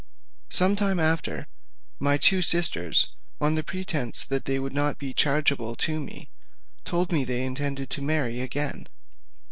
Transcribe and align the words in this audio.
Some 0.49 0.75
time 0.75 0.99
after, 0.99 1.45
my 1.99 2.17
two 2.17 2.41
sisters, 2.41 3.09
on 3.39 3.61
presence 3.61 4.23
that 4.23 4.45
they 4.45 4.57
would 4.57 4.73
not 4.73 4.97
be 4.97 5.13
chargeable 5.13 5.75
to 5.75 5.99
me, 5.99 6.27
told 6.83 7.11
me 7.11 7.23
they 7.23 7.45
intended 7.45 7.91
to 7.91 8.01
marry 8.01 8.41
again. 8.41 8.87